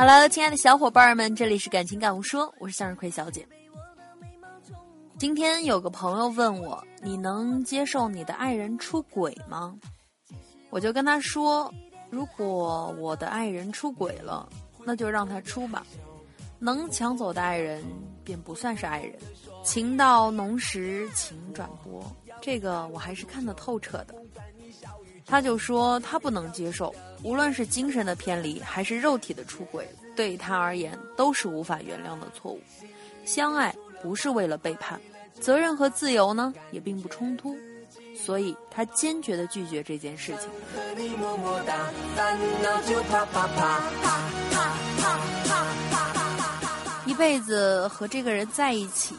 [0.00, 3.46] 好了，亲爱的小伙伴们，这里是感情感悟说，我是向日葵小姐。
[5.18, 9.76] 今天有个朋友问我，你能接受你的爱人出轨吗？
[10.70, 11.70] 我就跟他说，
[12.08, 14.48] 如果我的爱人出轨了，
[14.86, 15.84] 那就让他出吧。
[16.58, 17.84] 能抢走的爱人
[18.24, 19.14] 便不算是爱人。
[19.64, 22.04] 情到浓时情转薄，
[22.40, 24.14] 这个我还是看得透彻的。
[25.26, 32.60] 他就说他不能接受，无论是精神的偏离还是肉体的出轨，对他而言都是无法原谅的错误。
[33.24, 35.00] 相爱不是为了背叛，
[35.38, 37.56] 责任和自由呢也并不冲突，
[38.16, 40.50] 所以他坚决的拒绝这件事情。
[45.36, 45.39] 一
[47.20, 49.14] 辈子和这个人在一起。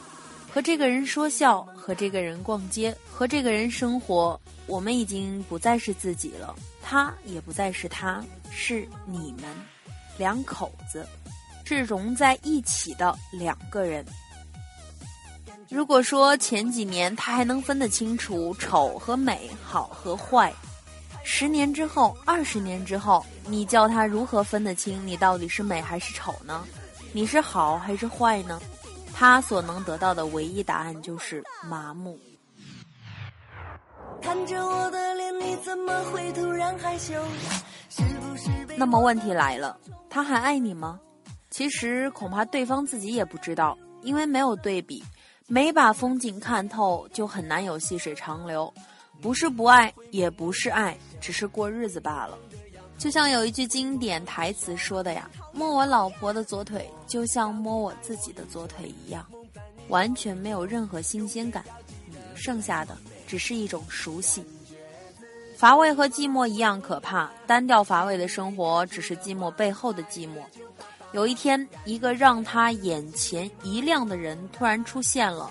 [0.52, 9.44] 和这个人说笑，和这个人逛街，和这个人生活，我们已经不再是自己了，他也不再是他，是你们
[10.18, 11.08] 两口子，
[11.64, 14.04] 是融在一起的两个人。
[15.70, 20.52] 如果说前几年他还能分得清楚丑和美、好和坏，
[21.24, 26.66] 十年之后、二十年之后，你叫他如何分得清你到底是美还是丑呢？
[27.14, 28.60] 你是好还是坏呢？
[29.14, 32.18] 他所能得到的唯一答案就是麻木。
[38.78, 39.78] 那么问题来了，
[40.10, 41.00] 他还爱你吗？
[41.50, 45.04] 其实恐怕对方自己也不知道，因为没有对比，
[45.48, 48.74] 没把风景看透，就很难有细水长流。
[49.22, 52.38] 不是不爱，也不是爱，只是过日子罢了。
[53.02, 59.26] 就像有一句经典台词说的呀：“摸我老婆的左腿，就像摸我自己的左腿一样，
[59.88, 61.66] 完全没有任何新鲜感，
[62.36, 64.46] 剩下的只是一种熟悉。
[65.58, 70.36] 乏味和寂寞一样可怕，单调乏味的生活只是寂寞背后的寂寞。
[71.12, 75.50] 有一天，一个让他眼前一亮的人突然出现了，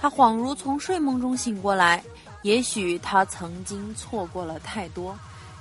[0.00, 2.02] 他恍如从睡梦中醒过来，
[2.42, 5.16] 也许他曾经错过了太多。”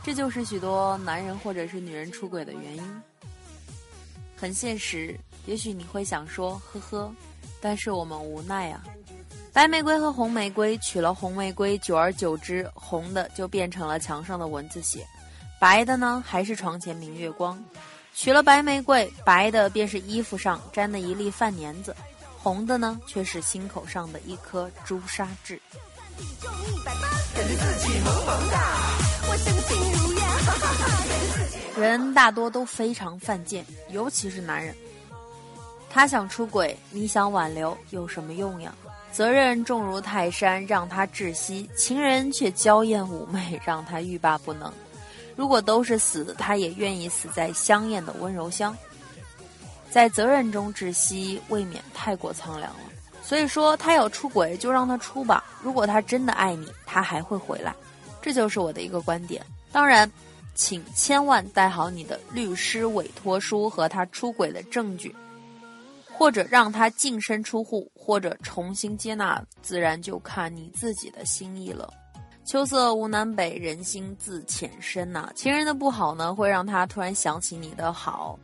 [0.07, 3.01] 这就是许多男人或者是女人出轨的原因，
[4.37, 5.19] 很现实。
[5.45, 7.13] 也许你会想说，呵呵，
[7.59, 8.81] 但是我们无奈啊。
[9.51, 15.05] 白玫瑰和红玫瑰娶了红玫瑰，久而久之，红的就变成了墙上的蚊子血，
[15.59, 17.61] 白的呢还是床前明月光。
[18.13, 21.93] 娶了白玫瑰，白的便是衣服上沾的一粒饭粘子，
[22.37, 25.61] 红的呢却是心口上的一颗朱砂痣。
[27.35, 28.87] 感觉自己萌萌哒。
[29.29, 29.53] 我先
[31.79, 34.75] 人大多都非常犯贱，尤其是男人。
[35.89, 38.73] 他想出轨，你想挽留，有什么用呀？
[39.11, 44.71] 责任重如泰山，让他窒息；情人却娇艳妩媚，让他欲罢不能。
[45.35, 48.75] 如果都是死，他也愿意死在香艳的温柔乡。
[49.89, 52.79] 在责任中窒息，未免太过苍凉了。
[53.23, 55.43] 所以说，他要出轨就让他出吧。
[55.61, 57.73] 如果他真的爱你，他还会回来。
[58.21, 59.43] 这就是我的一个观点。
[59.71, 60.09] 当然，
[60.57, 65.15] 请千万带好你的律师委托书和他出轨的证据，
[66.11, 71.93] 或者让他净身出户，或者重新接纳，自然就看你自己的心意了。
[72.43, 75.31] 秋色无南北，人心自浅深呐。
[75.35, 78.37] 情人的不好呢，会让他突然想起你的好。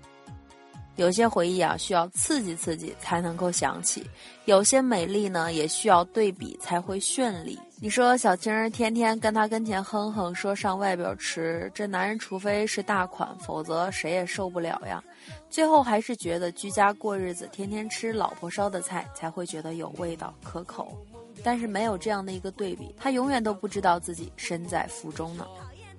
[0.97, 4.03] 有些回忆啊，需要刺激刺激才能够想起；
[4.45, 7.57] 有些美丽呢，也需要对比才会绚丽。
[7.83, 15.03] 你说小青儿天天跟他跟前哼哼说上外边吃，这男人除非是大款，否则谁也受不了呀。
[15.49, 20.97] 最后还是觉得居家过日子，天天吃老婆烧的菜才会觉得有味道可口。
[21.43, 25.45] 但是没有这样的一个对比，他永远都不知道自己身在福中呢。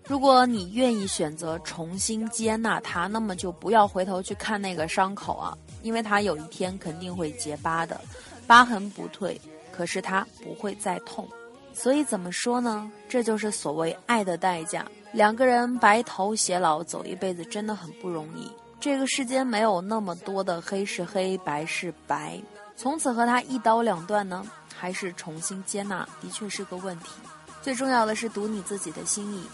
[0.07, 8.01] 如果你愿意选择重新接纳他，那么就不要回头去看那个伤口啊，因为他有一天肯定会结疤的，
[8.47, 9.39] 疤痕不退，
[9.71, 11.29] 可是他不会再痛。
[11.75, 12.91] 所以怎么说呢？
[13.09, 14.87] 这就是所谓爱的代价。
[15.13, 18.51] 两个人白头偕老走一辈子真的很不容易。
[18.81, 22.41] 这个世间没有那么多的黑是黑白是白，
[22.77, 27.11] 从此和他一刀两断呢，还是重新接纳，的确是个问题。
[27.63, 29.45] 最重要的是读你自己的心意。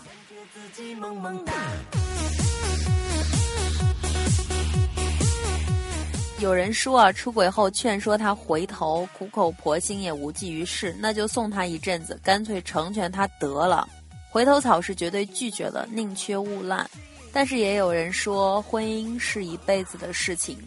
[6.41, 13.87] 有人说啊，出轨后劝说他回头，苦口婆心也无济于事，那就送他一阵子，干脆成全他得了。
[14.31, 16.89] 回头草是绝对拒绝的，宁缺毋滥。
[17.31, 20.59] 但是也有人说，婚姻是一辈子的事情，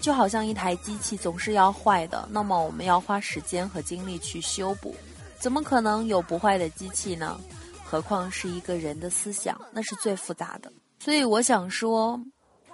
[0.00, 4.94] 就好像一台机器总是要坏的，那么我们要花时间和精力去修补，
[5.40, 7.40] 怎么可能有不坏的机器呢？
[7.84, 10.72] 何况是一个人的思想，那是最复杂的。
[11.00, 12.20] 所以我想说，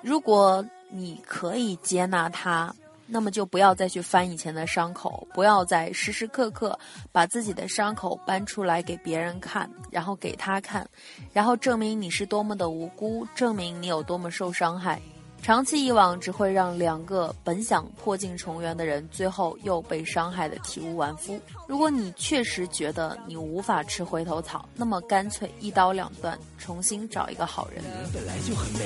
[0.02, 2.73] 如果你可以接纳他。
[3.05, 6.79] 那么就不要再去翻以前的伤口，不要再时时刻刻
[7.11, 10.89] 把自己的伤口搬出来给别人看，然后给他看，
[11.33, 15.03] 然后证明你是多么的无辜，证明你有多么受伤害。
[15.43, 21.39] 长期以往，只会让两个本想破镜重圆的人，最后又被伤害的体无完肤。
[21.67, 27.83] 如果你确实觉得你无法吃回头草，那么干脆一刀两断，重新找一个好人。
[28.15, 28.81] 本来就很美。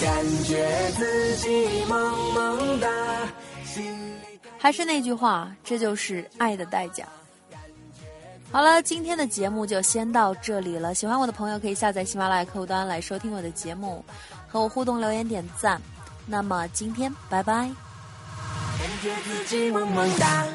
[0.00, 2.88] 感觉自己萌萌哒。
[4.58, 7.06] 还是那句话，这就是爱的代价。
[8.50, 10.94] 好了，今天的节目就先到这里了。
[10.94, 14.04] 喜欢我的朋友可以下载喜马拉雅客户端来收听我的节目，
[14.52, 15.80] 和我互动留言点赞。
[16.26, 17.70] 那么今天拜拜。
[18.78, 20.46] 感觉自己萌萌哒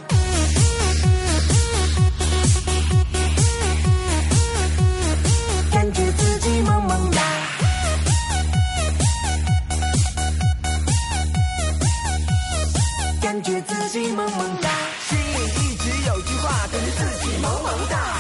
[5.72, 7.22] 感觉自己萌萌哒。
[13.22, 14.70] 感觉自己萌萌哒
[15.10, 18.17] 心里一直有句话感觉自己萌萌哒